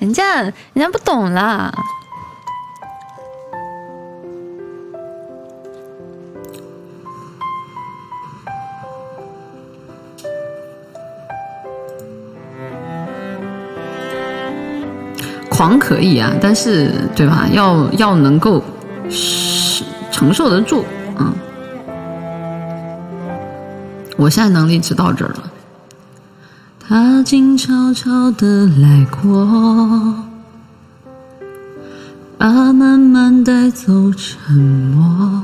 [0.00, 1.72] 人家人家不懂啦。
[15.50, 17.46] 狂可以啊，但是对吧？
[17.52, 18.62] 要要能够
[20.10, 20.82] 承受得住，
[21.18, 21.34] 嗯。
[24.16, 25.49] 我现在能力只到这儿了。
[26.92, 29.46] 他静悄悄地来过，
[32.36, 35.40] 把慢慢带走沉默，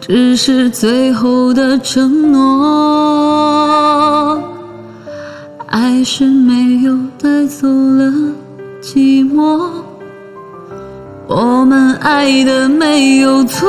[0.00, 4.42] 只是最后的承诺。
[5.68, 8.12] 爱是没有带走了
[8.82, 9.70] 寂寞，
[11.28, 13.68] 我们爱的没有错。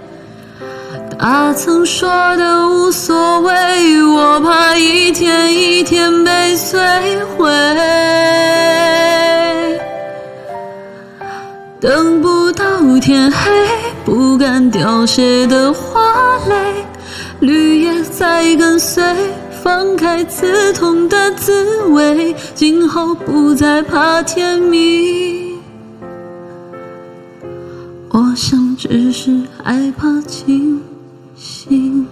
[1.23, 3.51] 他曾说的无所谓，
[4.03, 6.75] 我怕一天一天被摧
[7.37, 7.47] 毁。
[11.79, 12.65] 等不到
[12.99, 13.51] 天黑，
[14.03, 16.01] 不敢凋谢的花
[16.49, 16.85] 蕾，
[17.39, 19.03] 绿叶在跟随，
[19.63, 25.61] 放开刺痛的滋味，今后不再怕天明。
[28.09, 30.81] 我想只是害怕清。
[31.41, 32.07] 心。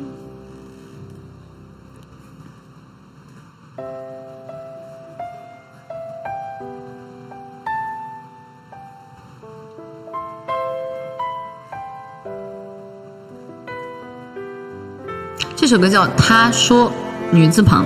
[15.56, 16.90] 这首歌叫《他说》，
[17.32, 17.86] 女字旁。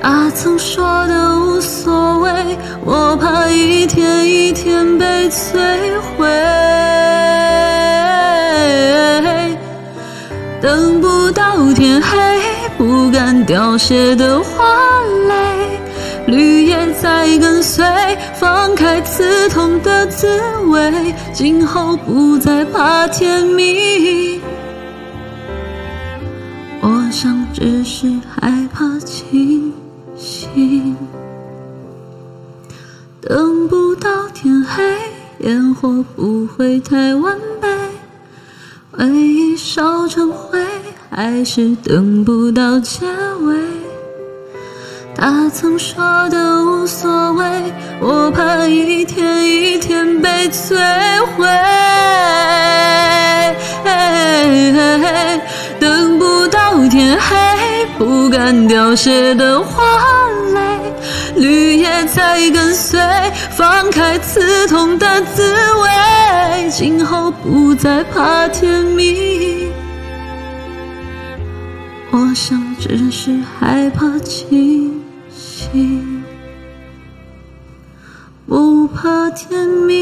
[0.00, 5.58] 他曾说的无所谓，我怕一天一天被摧
[6.00, 6.26] 毁。
[10.60, 12.18] 等不到天黑，
[12.76, 14.64] 不敢凋谢的花
[15.28, 15.34] 蕾，
[16.26, 17.84] 绿叶在跟随，
[18.34, 24.40] 放开刺痛的滋味，今后不再怕天明。
[26.80, 28.06] 我想只是
[28.40, 29.72] 害怕清。
[30.18, 30.96] 心，
[33.20, 34.82] 等不到天黑，
[35.38, 37.68] 烟火不会太完美，
[38.90, 40.58] 回忆烧成灰，
[41.08, 43.06] 还是等不到结
[43.42, 43.56] 尾。
[45.14, 50.74] 他曾说的无所谓，我怕一天一天被摧
[57.18, 59.82] 黑，不敢凋谢的花
[60.54, 60.92] 蕾。
[61.36, 63.00] 绿叶在跟随，
[63.50, 65.42] 放开刺痛的滋
[65.82, 69.70] 味，今后不再怕天明。
[72.10, 75.00] 我想只是害怕清
[75.30, 76.24] 醒，
[78.46, 79.96] 不怕天明。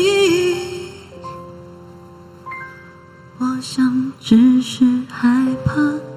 [3.39, 5.29] 我想只是害
[5.65, 6.16] 怕。